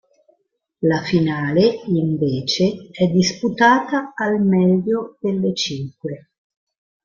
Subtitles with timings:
[0.79, 6.29] La finale, invece, è disputata al meglio delle cinque.